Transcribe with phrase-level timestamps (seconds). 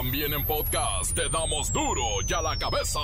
[0.00, 3.00] También en podcast te damos duro y a la cabeza.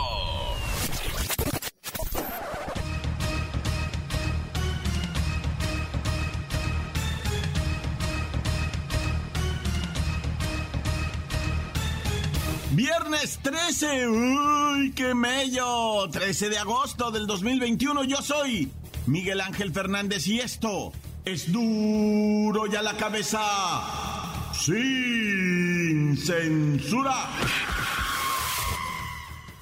[12.70, 16.08] Viernes 13, uy, qué mello.
[16.08, 18.70] 13 de agosto del 2021, yo soy
[19.06, 20.92] Miguel Ángel Fernández y esto
[21.24, 23.40] es duro y a la cabeza,
[26.16, 27.14] censura.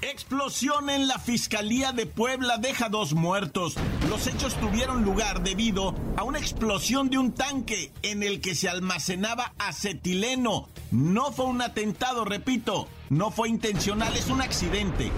[0.00, 3.74] Explosión en la Fiscalía de Puebla deja dos muertos.
[4.08, 8.68] Los hechos tuvieron lugar debido a una explosión de un tanque en el que se
[8.68, 10.68] almacenaba acetileno.
[10.90, 15.12] No fue un atentado, repito, no fue intencional, es un accidente.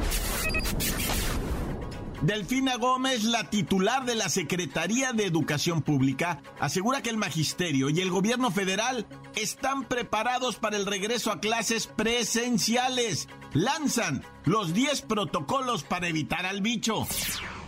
[2.24, 8.00] Delfina Gómez, la titular de la Secretaría de Educación Pública, asegura que el magisterio y
[8.00, 9.04] el gobierno federal
[9.36, 13.28] están preparados para el regreso a clases presenciales.
[13.52, 17.06] Lanzan los 10 protocolos para evitar al bicho.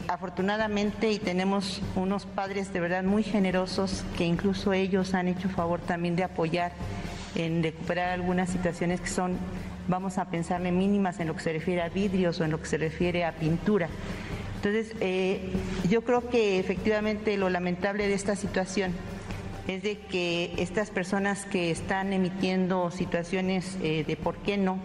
[0.09, 5.83] Afortunadamente y tenemos unos padres de verdad muy generosos que incluso ellos han hecho favor
[5.83, 6.73] también de apoyar
[7.35, 9.37] en recuperar algunas situaciones que son,
[9.87, 12.67] vamos a pensarle, mínimas en lo que se refiere a vidrios o en lo que
[12.67, 13.91] se refiere a pintura.
[14.67, 15.53] Entonces, eh,
[15.89, 18.93] yo creo que efectivamente lo lamentable de esta situación
[19.69, 24.81] es de que estas personas que están emitiendo situaciones eh, de por qué no,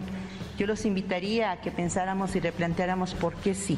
[0.56, 3.76] yo los invitaría a que pensáramos y replanteáramos por qué sí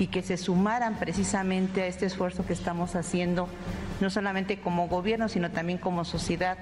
[0.00, 3.48] y que se sumaran precisamente a este esfuerzo que estamos haciendo,
[4.00, 6.58] no solamente como gobierno, sino también como sociedad,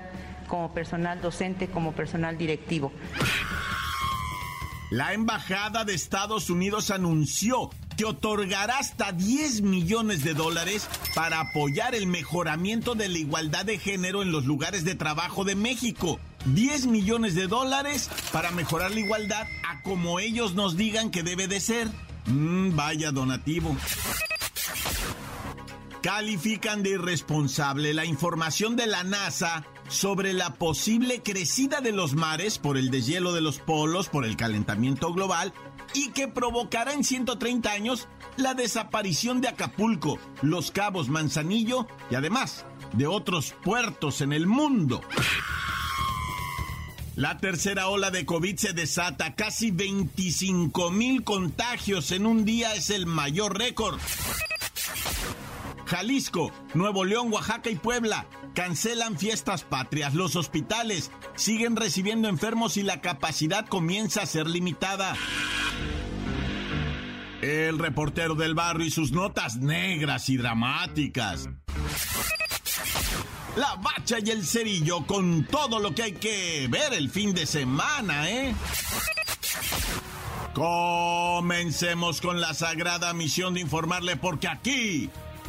[0.48, 2.92] como personal docente, como personal directivo.
[4.90, 11.94] La Embajada de Estados Unidos anunció que otorgará hasta 10 millones de dólares para apoyar
[11.94, 16.20] el mejoramiento de la igualdad de género en los lugares de trabajo de México.
[16.46, 21.48] 10 millones de dólares para mejorar la igualdad a como ellos nos digan que debe
[21.48, 21.88] de ser.
[22.26, 23.76] Mm, vaya donativo.
[26.02, 32.58] Califican de irresponsable la información de la NASA sobre la posible crecida de los mares
[32.58, 35.52] por el deshielo de los polos, por el calentamiento global
[35.94, 42.66] y que provocará en 130 años la desaparición de Acapulco, Los Cabos, Manzanillo y además
[42.92, 45.00] de otros puertos en el mundo.
[47.14, 49.34] La tercera ola de COVID se desata.
[49.34, 53.98] Casi 25 mil contagios en un día es el mayor récord.
[55.86, 60.14] Jalisco, Nuevo León, Oaxaca y Puebla cancelan fiestas patrias.
[60.14, 65.14] Los hospitales siguen recibiendo enfermos y la capacidad comienza a ser limitada.
[67.42, 71.50] El reportero del barrio y sus notas negras y dramáticas.
[73.56, 77.46] La bacha y el cerillo con todo lo que hay que ver el fin de
[77.46, 78.54] semana, ¿eh?
[80.54, 85.10] Comencemos con la sagrada misión de informarle porque aquí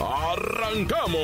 [0.00, 1.18] ¡Arrancamos!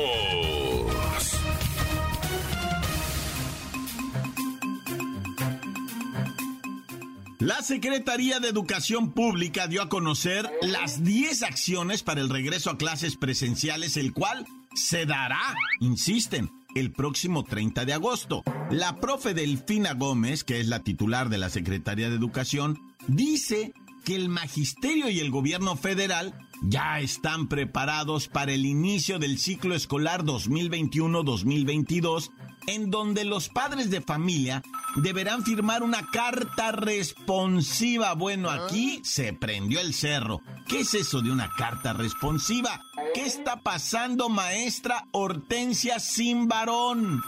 [7.39, 12.77] La Secretaría de Educación Pública dio a conocer las 10 acciones para el regreso a
[12.77, 18.43] clases presenciales, el cual se dará, insisten, el próximo 30 de agosto.
[18.71, 24.15] La profe Delfina Gómez, que es la titular de la Secretaría de Educación, dice que
[24.15, 30.23] el magisterio y el gobierno federal ya están preparados para el inicio del ciclo escolar
[30.23, 32.31] 2021-2022,
[32.67, 34.63] en donde los padres de familia
[34.95, 38.13] deberán firmar una carta responsiva.
[38.13, 40.41] Bueno, aquí se prendió el cerro.
[40.67, 42.83] ¿Qué es eso de una carta responsiva?
[43.13, 47.21] ¿Qué está pasando, maestra Hortensia sin varón?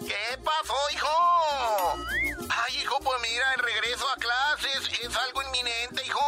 [0.00, 1.08] ¿Qué pasó, hijo?
[2.48, 6.20] Ay, hijo, pues mira, el regreso a clases es algo inminente, hijo.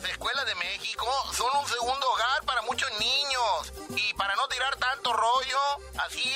[0.00, 3.72] Las escuelas de México son un segundo hogar para muchos niños.
[3.90, 5.58] Y para no tirar tanto rollo,
[5.98, 6.34] así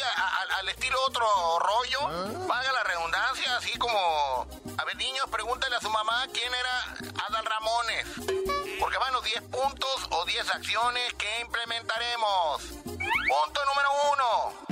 [0.58, 1.25] al estilo otro
[1.61, 4.46] rollo, paga la redundancia, así como...
[4.76, 8.06] A ver, niños, pregúntale a su mamá quién era Adal Ramones.
[8.78, 12.62] Porque van los 10 puntos o 10 acciones que implementaremos.
[12.84, 14.64] Punto número uno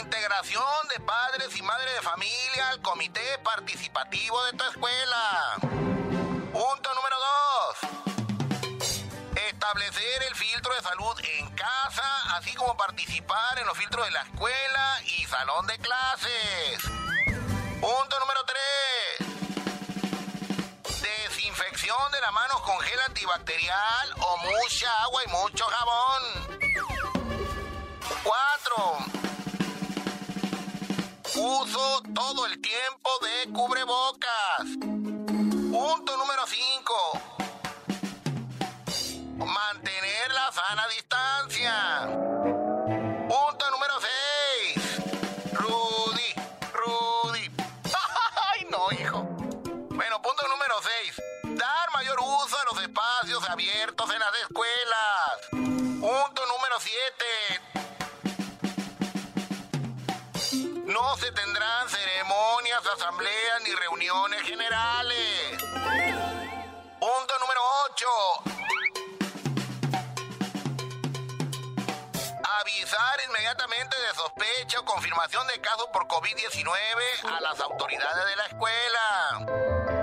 [0.00, 6.07] Integración de padres y madres de familia al comité participativo de tu escuela.
[6.58, 7.78] Punto número dos.
[9.48, 14.22] Establecer el filtro de salud en casa, así como participar en los filtros de la
[14.22, 16.82] escuela y salón de clases.
[17.80, 19.28] Punto número tres.
[21.00, 26.22] Desinfección de las manos con gel antibacterial o mucha agua y mucho jabón.
[28.24, 28.98] Cuatro
[31.36, 34.97] Uso todo el tiempo de cubrebocas.
[35.70, 36.94] Punto número 5.
[39.36, 41.07] Mantener la sana distancia.
[62.86, 65.62] Asambleas ni reuniones generales.
[66.98, 67.60] Punto número
[67.90, 68.06] 8.
[72.60, 78.46] Avisar inmediatamente de sospecha o confirmación de casos por COVID-19 a las autoridades de la
[78.46, 79.97] escuela.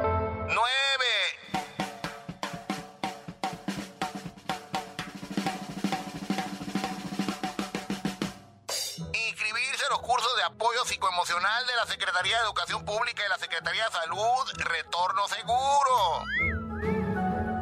[10.65, 16.23] Apoyo psicoemocional de la Secretaría de Educación Pública y la Secretaría de Salud, retorno seguro.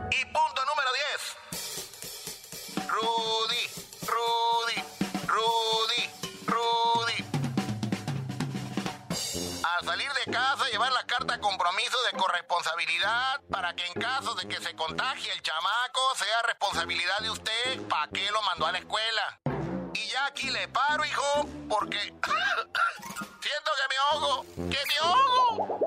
[0.09, 0.89] Y punto número
[2.77, 2.87] 10.
[2.87, 3.69] Rudy,
[4.07, 4.83] Rudy,
[5.27, 6.09] Rudy,
[6.45, 7.25] Rudy.
[9.65, 14.47] Al salir de casa, llevar la carta compromiso de corresponsabilidad para que en caso de
[14.47, 18.77] que se contagie el chamaco, sea responsabilidad de usted para qué lo mandó a la
[18.77, 19.41] escuela.
[19.93, 21.97] Y ya aquí le paro, hijo, porque
[23.41, 25.79] siento que me ahogo, que me ahogo.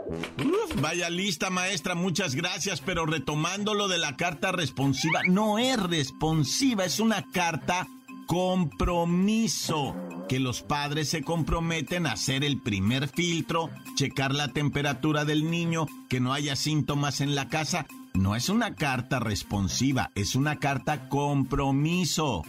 [0.80, 6.84] Vaya lista, maestra, muchas gracias, pero retomando lo de la carta responsiva, no es responsiva,
[6.84, 7.86] es una carta
[8.26, 9.94] compromiso,
[10.28, 15.86] que los padres se comprometen a hacer el primer filtro, checar la temperatura del niño,
[16.08, 17.86] que no haya síntomas en la casa.
[18.14, 22.42] No es una carta responsiva, es una carta compromiso.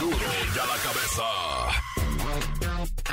[0.00, 0.16] Duro
[0.54, 1.22] ya la cabeza.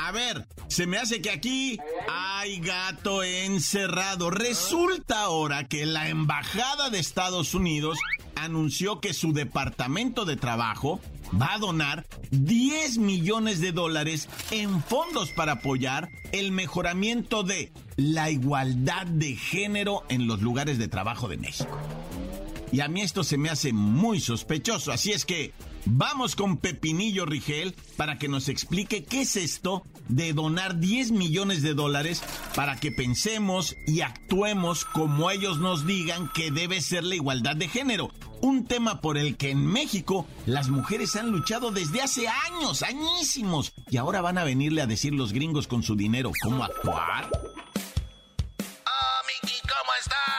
[0.01, 1.80] A ver, se me hace que aquí
[2.10, 4.30] hay gato encerrado.
[4.30, 8.00] Resulta ahora que la Embajada de Estados Unidos
[8.36, 11.00] anunció que su departamento de trabajo
[11.39, 18.30] va a donar 10 millones de dólares en fondos para apoyar el mejoramiento de la
[18.30, 21.77] igualdad de género en los lugares de trabajo de México.
[22.71, 25.54] Y a mí esto se me hace muy sospechoso, así es que
[25.85, 31.62] vamos con Pepinillo Rigel para que nos explique qué es esto de donar 10 millones
[31.62, 32.24] de dólares
[32.56, 37.68] para que pensemos y actuemos como ellos nos digan que debe ser la igualdad de
[37.68, 38.12] género.
[38.41, 43.74] Un tema por el que en México las mujeres han luchado desde hace años, añísimos,
[43.89, 47.29] y ahora van a venirle a decir los gringos con su dinero cómo actuar.
[47.31, 50.33] Oh, Miki, ¿cómo estás?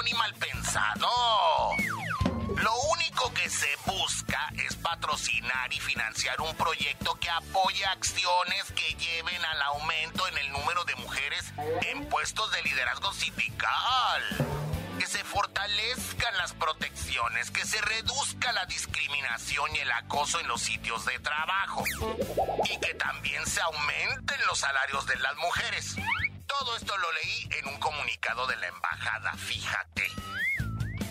[0.00, 1.08] Paranoico ni mal pensado.
[2.56, 8.94] Lo único que se busca es patrocinar y financiar un proyecto que apoye acciones que
[8.94, 11.52] lleven al aumento en el número de mujeres
[11.86, 14.22] en puestos de liderazgo sindical.
[14.98, 20.60] Que se fortalezcan las protecciones, que se reduzca la discriminación y el acoso en los
[20.60, 21.84] sitios de trabajo.
[22.64, 25.96] Y que también se aumenten los salarios de las mujeres.
[26.58, 30.02] Todo esto lo leí en un comunicado de la embajada, fíjate.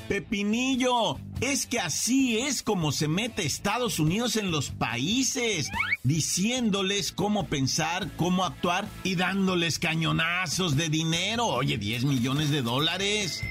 [0.10, 5.70] Pepinillo, es que así es como se mete Estados Unidos en los países,
[6.04, 11.46] diciéndoles cómo pensar, cómo actuar y dándoles cañonazos de dinero.
[11.46, 13.42] Oye, 10 millones de dólares.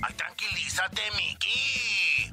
[0.00, 2.32] Ay, tranquilízate, Mickey.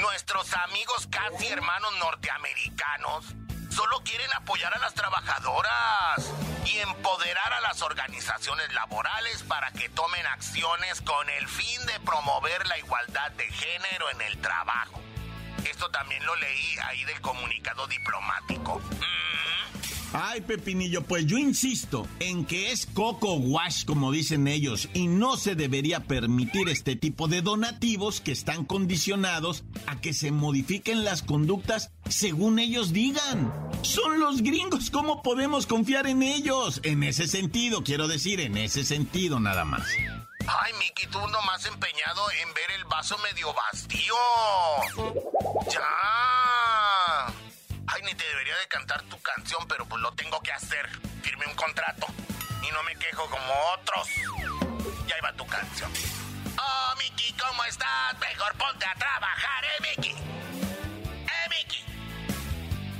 [0.00, 3.34] Nuestros amigos casi hermanos norteamericanos
[3.76, 6.32] solo quieren apoyar a las trabajadoras
[6.64, 12.66] y empoderar a las organizaciones laborales para que tomen acciones con el fin de promover
[12.68, 15.02] la igualdad de género en el trabajo.
[15.66, 18.80] Esto también lo leí ahí del comunicado diplomático.
[20.18, 25.36] Ay, Pepinillo, pues yo insisto en que es coco wash, como dicen ellos, y no
[25.36, 31.20] se debería permitir este tipo de donativos que están condicionados a que se modifiquen las
[31.20, 33.52] conductas según ellos digan.
[33.82, 36.80] Son los gringos, ¿cómo podemos confiar en ellos?
[36.82, 39.86] En ese sentido, quiero decir, en ese sentido nada más.
[40.48, 44.14] Ay, Miki, tú nomás empeñado en ver el vaso medio vacío.
[45.70, 46.65] Ya.
[47.88, 50.88] Ay, ni te debería de cantar tu canción, pero pues lo tengo que hacer.
[51.22, 52.06] Firme un contrato.
[52.66, 54.08] Y no me quejo como otros.
[55.06, 55.90] Ya iba tu canción.
[56.58, 58.18] Oh, Miki, ¿cómo estás?
[58.18, 60.10] Mejor ponte a trabajar, ¿eh, Miki?
[60.10, 61.84] ¿Eh, Miki?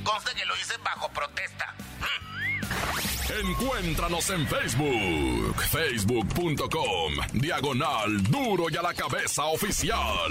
[0.05, 1.75] Conste que lo hice bajo protesta.
[3.29, 10.31] Encuéntranos en Facebook, facebook.com, diagonal duro y a la cabeza oficial.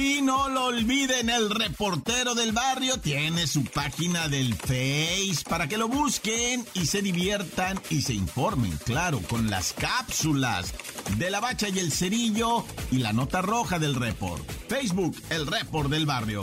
[0.00, 5.76] Y no lo olviden, el reportero del barrio tiene su página del Face para que
[5.76, 10.72] lo busquen y se diviertan y se informen, claro, con las cápsulas
[11.16, 14.48] de la bacha y el cerillo y la nota roja del report.
[14.68, 16.42] Facebook, el report del barrio.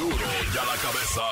[0.00, 1.22] Duro y a la cabeza.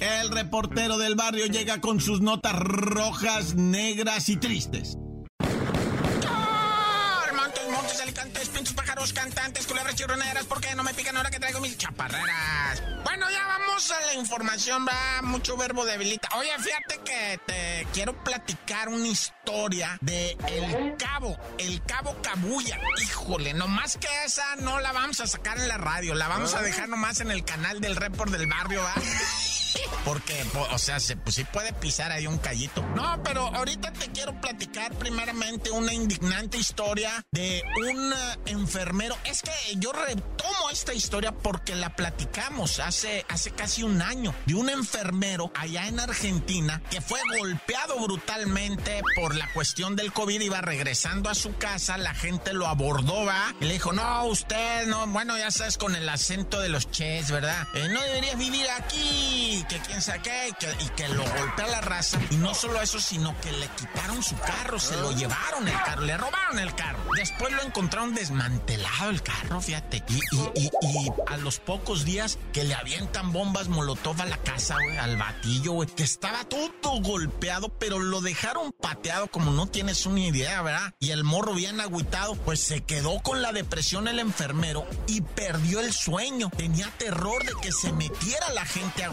[0.00, 4.98] El reportero del barrio llega con sus notas rojas, negras y tristes.
[9.02, 12.82] Pájaros, cantantes, culebras chirroneras, ¿por qué no me pican ahora que traigo mis chaparreras?
[13.02, 16.28] Bueno, ya vamos a la información, va, mucho verbo debilita.
[16.36, 22.78] Oye, fíjate que te quiero platicar una historia de El Cabo, El Cabo Cabuya.
[23.02, 26.62] Híjole, nomás que esa no la vamos a sacar en la radio, la vamos a
[26.62, 28.94] dejar nomás en el canal del Report del Barrio, ¿va?
[30.04, 32.82] Porque, o sea, se, pues puede pisar ahí un callito.
[32.94, 38.12] No, pero ahorita te quiero platicar primeramente una indignante historia de un
[38.46, 39.16] enfermero.
[39.24, 44.54] Es que yo retomo esta historia porque la platicamos hace, hace casi un año de
[44.54, 50.40] un enfermero allá en Argentina que fue golpeado brutalmente por la cuestión del COVID.
[50.40, 54.86] Iba regresando a su casa, la gente lo abordó, va, y le dijo, no, usted,
[54.86, 57.66] no, bueno, ya sabes, con el acento de los ches, ¿verdad?
[57.74, 61.66] Eh, no deberías vivir aquí, que quién sabe qué, y que, y que lo golpea
[61.66, 62.18] la raza.
[62.30, 66.02] Y no solo eso, sino que le quitaron su carro, se lo llevaron el carro,
[66.02, 66.98] le robaron el carro.
[67.16, 70.02] Después lo encontraron desmantelado el carro, fíjate.
[70.08, 74.76] Y, y, y, a los pocos días que le avientan bombas molotov a la casa,
[74.82, 80.06] güey, al batillo, güey, que estaba todo golpeado, pero lo dejaron pateado como no tienes
[80.06, 80.94] una idea, ¿verdad?
[80.98, 85.80] Y el morro bien agüitado, pues se quedó con la depresión el enfermero y perdió
[85.80, 86.50] el sueño.
[86.56, 89.08] Tenía terror de que se metiera la gente a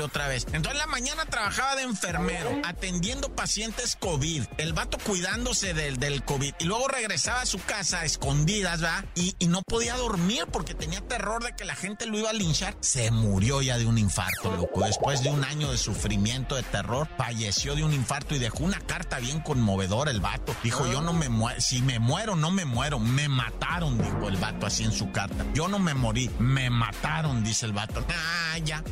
[0.00, 0.46] otra vez.
[0.52, 6.54] Entonces la mañana trabajaba de enfermero, atendiendo pacientes COVID, el vato cuidándose del, del COVID,
[6.58, 9.04] y luego regresaba a su casa a escondidas, ¿va?
[9.14, 12.32] Y, y no podía dormir porque tenía terror de que la gente lo iba a
[12.32, 12.76] linchar.
[12.80, 14.84] Se murió ya de un infarto, loco.
[14.84, 18.80] Después de un año de sufrimiento, de terror, falleció de un infarto y dejó una
[18.80, 20.54] carta bien conmovedora el vato.
[20.62, 24.36] Dijo, yo no me muero, si me muero, no me muero, me mataron, dijo el
[24.36, 25.44] vato así en su carta.
[25.54, 28.04] Yo no me morí, me mataron, dice el vato.
[28.08, 28.82] Ah, ya.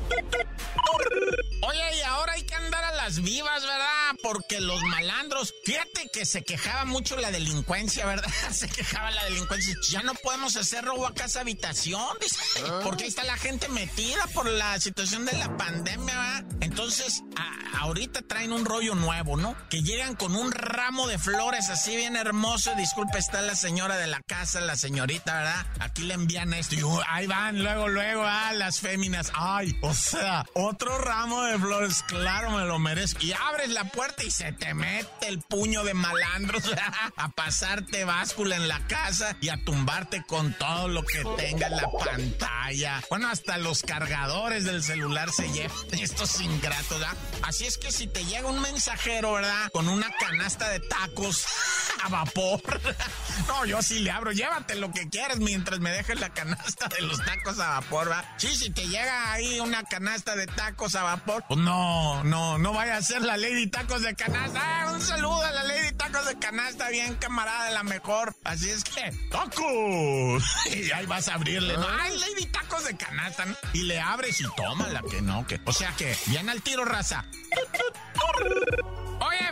[1.63, 3.90] Oye, y ahora hay que andar a las vivas, ¿verdad?
[4.23, 8.31] Porque los malandros, fíjate que se quejaba mucho la delincuencia, ¿verdad?
[8.53, 9.75] Se quejaba la delincuencia.
[9.89, 12.39] Ya no podemos hacer robo a casa habitación, dice.
[12.83, 16.45] Porque ahí está la gente metida por la situación de la pandemia, ¿verdad?
[16.61, 17.23] Entonces,
[17.79, 19.57] ahorita traen un rollo nuevo, ¿no?
[19.69, 22.75] Que llegan con un ramo de flores así bien hermoso.
[22.77, 25.67] Disculpe, está la señora de la casa, la señorita, ¿verdad?
[25.81, 29.33] Aquí le envían esto y uh, ahí van, luego, luego, ah, las féminas.
[29.35, 33.23] Ay, o sea, otro ramo de flores, claro, me lo merezco.
[33.23, 36.63] Y abres la puerta y se te mete el puño de malandros
[37.17, 41.77] a pasarte báscula en la casa y a tumbarte con todo lo que tenga en
[41.77, 43.03] la pantalla.
[43.11, 47.17] Bueno, hasta los cargadores del celular se llevan estos ingratos, ¿verdad?
[47.43, 49.71] Así es que si te llega un mensajero, ¿verdad?
[49.71, 51.45] Con una canasta de tacos
[52.03, 52.81] a vapor.
[53.49, 54.33] No, yo sí le abro.
[54.33, 58.25] Llévate lo que quieras mientras me dejes la canasta de los tacos a vapor, ¿verdad?
[58.37, 62.73] Sí, si te llega ahí una canasta de tacos a vapor, pues no, no, no
[62.73, 64.61] vaya a ser la Lady Tacos de Canasta.
[64.63, 68.35] Ah, un saludo a la Lady Tacos de Canasta, bien camarada de la mejor.
[68.45, 70.45] Así es que, ¡tacos!
[70.71, 71.87] Y ahí vas a abrirle, ¿no?
[72.01, 73.47] ¡Ay, Lady Tacos de Canasta!
[73.73, 75.61] Y le abres y tómala, que no, que.
[75.65, 77.25] O sea que, bien al tiro, raza.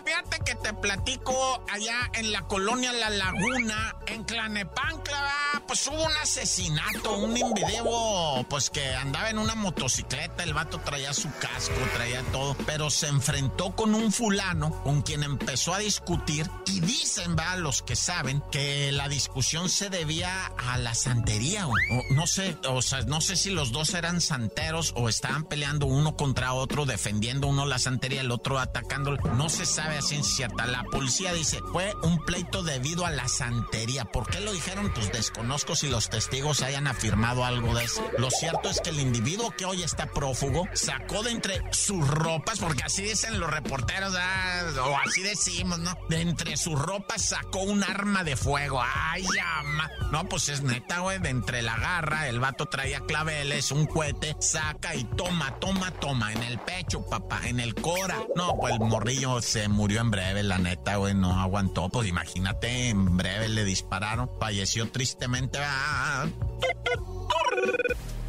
[0.09, 6.17] Fíjate que te platico allá en la colonia La Laguna, en Clanepancla, pues hubo un
[6.23, 12.23] asesinato, un invideo, pues que andaba en una motocicleta, el vato traía su casco, traía
[12.33, 17.57] todo, pero se enfrentó con un fulano con quien empezó a discutir y dicen, va,
[17.57, 21.67] los que saben, que la discusión se debía a la santería,
[22.11, 26.17] no sé, o sea, no sé si los dos eran santeros o estaban peleando uno
[26.17, 30.67] contra otro, defendiendo uno la santería, el otro atacándolo, no se sabe a ciencia cierta.
[30.67, 34.05] La policía dice, fue un pleito debido a la santería.
[34.05, 34.93] ¿Por qué lo dijeron?
[34.95, 38.03] Pues desconozco si los testigos hayan afirmado algo de eso.
[38.19, 42.59] Lo cierto es que el individuo que hoy está prófugo sacó de entre sus ropas,
[42.59, 45.97] porque así dicen los reporteros, ah, o así decimos, ¿no?
[46.09, 48.81] De entre sus ropas sacó un arma de fuego.
[48.83, 49.91] ¡Ay, llama!
[50.11, 51.19] No, pues es neta, güey.
[51.19, 56.33] De entre la garra, el vato traía claveles, un cohete, saca y toma, toma, toma.
[56.33, 58.17] En el pecho, papá, en el cora.
[58.35, 61.89] No, pues el morrillo se murió en breve, la neta, güey, no aguantó.
[61.89, 64.31] Pues imagínate, en breve le dispararon.
[64.41, 65.48] Falleció tristemente.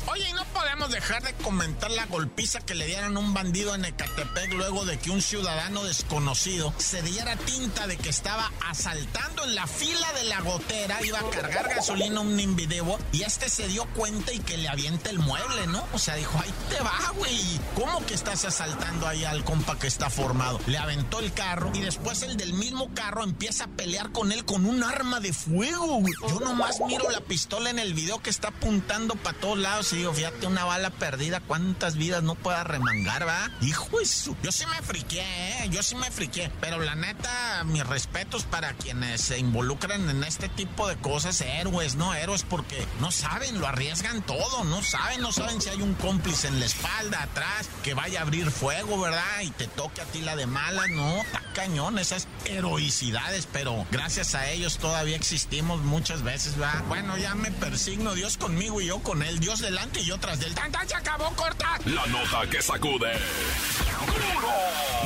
[0.07, 0.43] Oye, no
[0.79, 4.98] podemos dejar de comentar la golpiza que le dieron un bandido en Ecatepec luego de
[4.98, 10.24] que un ciudadano desconocido se diera tinta de que estaba asaltando en la fila de
[10.25, 14.57] la gotera, iba a cargar gasolina un invideo y este se dio cuenta y que
[14.57, 15.86] le avienta el mueble, ¿no?
[15.91, 17.59] O sea, dijo, ahí te va, güey.
[17.75, 20.62] ¿Cómo que estás asaltando ahí al compa que está formado?
[20.65, 24.45] Le aventó el carro y después el del mismo carro empieza a pelear con él
[24.45, 26.13] con un arma de fuego, güey.
[26.29, 29.98] Yo nomás miro la pistola en el video que está apuntando para todos lados y
[29.98, 33.49] digo, fíjate, una bala perdida, ¿cuántas vidas no pueda remangar, va?
[33.61, 34.38] Hijo eso.
[34.43, 35.69] Yo sí me friqué, ¿eh?
[35.71, 36.51] Yo sí me friqué.
[36.61, 41.95] Pero la neta, mis respetos para quienes se involucran en este tipo de cosas, héroes,
[41.95, 42.13] ¿no?
[42.13, 46.47] Héroes porque no saben, lo arriesgan todo, no saben, no saben si hay un cómplice
[46.47, 49.41] en la espalda, atrás, que vaya a abrir fuego, ¿verdad?
[49.41, 54.35] Y te toque a ti la de malas, no, está cañón, esas heroicidades, pero gracias
[54.35, 56.83] a ellos todavía existimos muchas veces, ¿va?
[56.88, 60.53] Bueno, ya me persigno, Dios conmigo y yo con él, Dios delante y otras del
[60.72, 61.78] tan, se acabó corta.
[61.86, 63.12] La nota que sacude.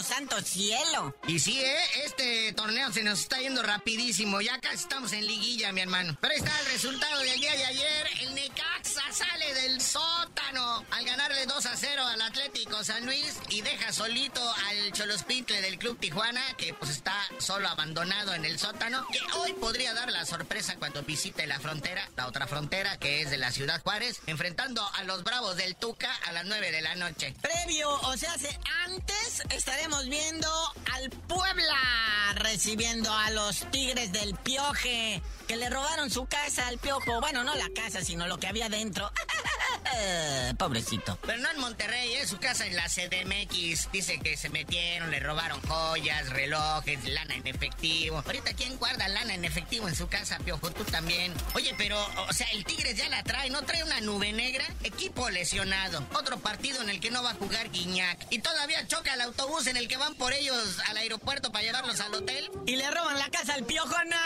[0.03, 1.15] santo cielo.
[1.27, 1.77] Y sí, ¿eh?
[2.05, 4.41] este torneo se nos está yendo rapidísimo.
[4.41, 6.17] Ya casi estamos en liguilla, mi hermano.
[6.21, 8.07] Pero ahí está el resultado del día de ayer.
[8.21, 8.34] El
[9.15, 14.41] sale del sótano al ganarle 2 a 0 al Atlético San Luis y deja solito
[14.67, 19.53] al Cholospintle del Club Tijuana, que pues está solo abandonado en el sótano, que hoy
[19.53, 23.51] podría dar la sorpresa cuando visite la frontera, la otra frontera que es de la
[23.51, 27.33] ciudad Juárez, enfrentando a los Bravos del Tuca a las 9 de la noche.
[27.41, 28.33] Previo, o sea,
[28.85, 30.49] antes estaremos viendo
[30.93, 31.77] al Puebla
[32.35, 37.19] recibiendo a los Tigres del Pioje, que le robaron su casa al Piojo.
[37.21, 39.11] Bueno, no la casa, sino lo que había dentro.
[39.95, 41.17] Eh, pobrecito.
[41.25, 43.91] Pero no en Monterrey, es su casa en la CDMX.
[43.91, 48.23] Dice que se metieron, le robaron joyas, relojes, lana en efectivo.
[48.25, 50.71] Ahorita, ¿quién guarda lana en efectivo en su casa, Piojo?
[50.71, 51.33] Tú también.
[51.53, 54.65] Oye, pero, o sea, el Tigres ya la trae, ¿no trae una nube negra?
[54.83, 56.05] Equipo lesionado.
[56.13, 58.27] Otro partido en el que no va a jugar Guiñac.
[58.31, 61.99] Y todavía choca el autobús en el que van por ellos al aeropuerto para llevarlos
[61.99, 62.49] al hotel.
[62.65, 64.24] Y le roban la casa al Piojo Naya.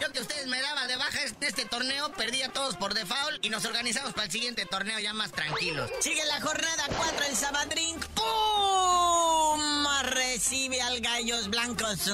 [0.00, 0.83] Yo que ustedes me daban
[1.40, 4.98] de este torneo, perdí a todos por default y nos organizamos para el siguiente torneo
[4.98, 5.90] ya más tranquilos.
[6.00, 8.04] Sigue la jornada 4 el Sabadrink.
[8.06, 9.84] ¡Pum!
[10.04, 12.08] Recibe al Gallos Blancos.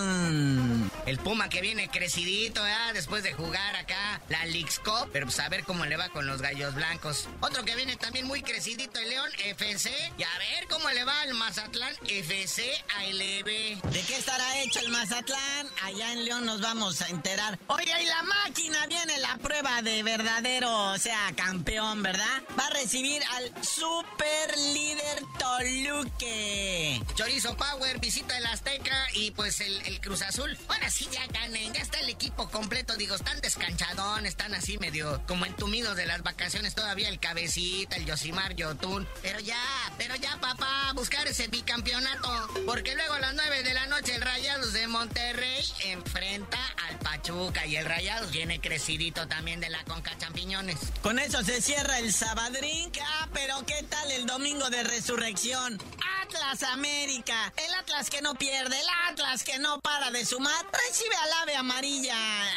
[1.07, 2.73] El Puma que viene crecidito, ¿eh?
[2.93, 5.09] Después de jugar acá la Leagues Cup.
[5.13, 7.29] Pero pues a ver cómo le va con los Gallos Blancos.
[7.41, 9.91] Otro que viene también muy crecidito, el León FC.
[10.19, 13.83] Y a ver cómo le va al Mazatlán FC ALB.
[13.91, 15.69] ¿De qué estará hecho el Mazatlán?
[15.83, 17.59] Allá en León nos vamos a enterar.
[17.67, 22.43] Oye, y la máquina viene la prueba de verdadero, o sea, campeón, ¿verdad?
[22.59, 27.03] Va a recibir al super líder Toluque.
[27.15, 30.57] Chorizo Power, visita el Azteca y pues el, Cruz Azul.
[30.69, 32.97] Ahora sí ya ganen, ya está el equipo completo.
[32.97, 37.09] Digo, están descanchadones, están así medio como entumidos de las vacaciones todavía.
[37.09, 39.09] El Cabecita, el Yosimar Yotun.
[39.23, 39.63] Pero ya,
[39.99, 42.49] pero ya, papá, buscar ese bicampeonato.
[42.67, 47.67] Porque luego a las 9 de la noche el Rayados de Monterrey enfrenta al Pachuca
[47.67, 48.61] y el Rayados viene
[49.09, 50.77] también de la Conca Champiñones.
[51.03, 52.99] Con eso se cierra el Sabadrink.
[53.03, 55.79] Ah, pero ¿qué tal el domingo de resurrección?
[56.23, 57.51] Atlas América.
[57.57, 61.57] El Atlas que no pierde, el Atlas que no para de sumar, recibe al ave
[61.57, 62.15] amarilla.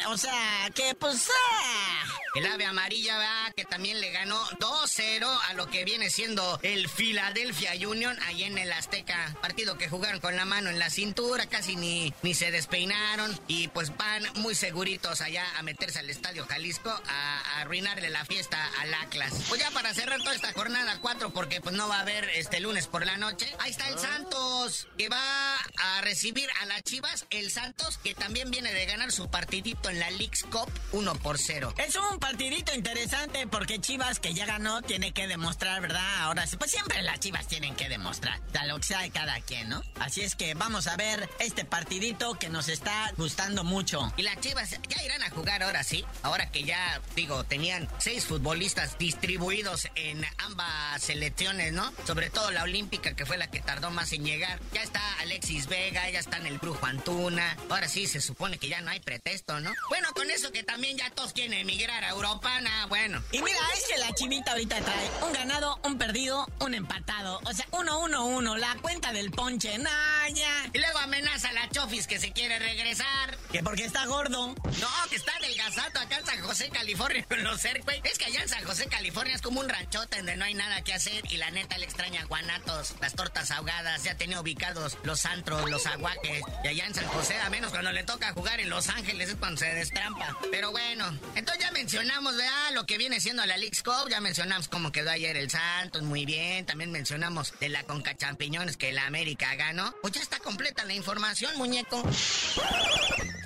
[0.08, 1.28] O sea, que pues...
[1.30, 2.04] Ah.
[2.34, 6.88] El ave amarilla, va, que también le ganó 2-0 a lo que viene siendo el
[6.88, 9.36] Philadelphia Union ahí en el Azteca.
[9.40, 13.38] Partido que jugaron con la mano en la cintura, casi ni, ni se despeinaron.
[13.46, 18.24] Y pues van muy seguritos allá a meterse al Estadio Jalisco a, a arruinarle la
[18.24, 19.32] fiesta al Atlas.
[19.48, 22.60] Pues ya para cerrar toda esta jornada 4, porque pues no va a haber este
[22.60, 23.52] lunes por la noche.
[23.60, 27.26] Ahí está el Santos, que va a recibir a las Chivas.
[27.30, 31.38] El Santos, que también viene de ganar su partidito en la League's Cup 1 por
[31.38, 31.74] 0.
[31.78, 36.22] Es un partidito interesante porque Chivas, que ya ganó, tiene que demostrar, ¿verdad?
[36.22, 39.40] Ahora sí, pues siempre las Chivas tienen que demostrar, a lo que sea de cada
[39.40, 39.82] quien, ¿no?
[40.00, 44.12] Así es que vamos a ver este partidito que nos está gustando mucho.
[44.16, 46.04] Y las Chivas ya irán a jugar ahora sí.
[46.24, 51.92] Ahora que ya, digo, tenían seis futbolistas distribuidos en ambas selecciones, ¿no?
[52.06, 54.58] Sobre todo la olímpica, que fue la que tardó más en llegar.
[54.72, 57.58] Ya está Alexis Vega, ya está en el Brujo Antuna.
[57.68, 59.70] Ahora sí, se supone que ya no hay pretexto, ¿no?
[59.90, 63.22] Bueno, con eso que también ya todos quieren emigrar a Europa, nada, bueno.
[63.30, 67.38] Y mira, es que la chivita ahorita trae un ganado, un perdido, un empatado.
[67.44, 68.56] O sea, uno, uno, uno.
[68.56, 70.70] La cuenta del ponche, Naya.
[70.72, 73.36] Y luego amenaza a la Chofis que se quiere regresar.
[73.52, 74.54] Que porque está gordo.
[74.54, 77.94] No, que está delgazato acá en San José, California, con los cercos.
[78.04, 80.82] Es que allá en San José, California es como un ranchote donde no hay nada
[80.82, 85.24] que hacer y la neta le extraña guanatos, las tortas ahogadas, ya tenía ubicados los
[85.26, 86.42] antros, los aguaques.
[86.64, 89.36] Y allá en San José, a menos cuando le toca jugar en Los Ángeles es
[89.36, 90.36] cuando se destrampa.
[90.50, 92.72] Pero bueno, entonces ya mencionamos, ¿verdad?
[92.72, 96.24] Lo que viene siendo la League's Cup, ya mencionamos cómo quedó ayer el Santos, muy
[96.24, 96.66] bien.
[96.66, 99.94] También mencionamos de la Conca Champiñones que la América ganó.
[100.02, 102.02] Pues ya está completa la información, muñeco.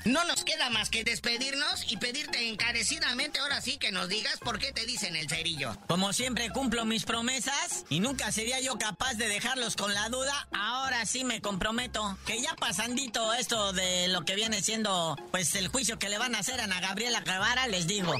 [0.08, 4.58] No nos queda más que despedirnos y pedirte encarecidamente ahora sí que nos digas por
[4.58, 5.76] qué te dicen el cerillo.
[5.86, 10.48] Como siempre cumplo mis promesas y nunca sería yo capaz de dejarlos con la duda.
[10.52, 15.68] Ahora sí me comprometo que ya pasandito esto de lo que viene siendo pues el
[15.68, 18.14] juicio que le van a hacer a Ana Gabriela Guevara, les digo.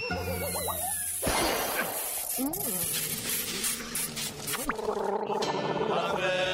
[5.89, 6.48] ¡La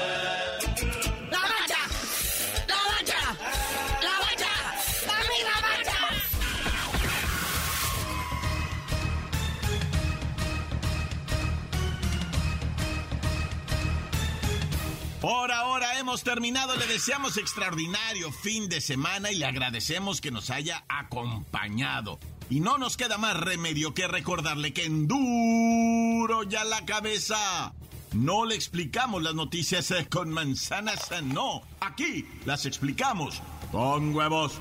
[15.24, 20.50] Por ahora hemos terminado, le deseamos extraordinario fin de semana y le agradecemos que nos
[20.50, 22.18] haya acompañado.
[22.50, 27.72] Y no nos queda más remedio que recordarle que en duro ya la cabeza.
[28.12, 31.62] No le explicamos las noticias eh, con manzanas, eh, no.
[31.80, 33.40] Aquí las explicamos
[33.72, 34.60] con huevos.